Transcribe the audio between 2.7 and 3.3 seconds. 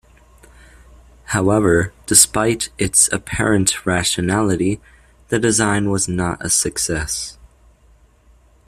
its